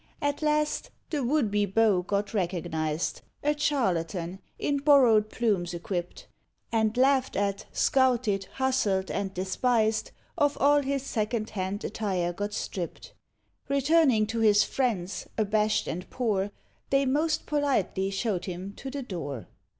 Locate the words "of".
10.39-10.57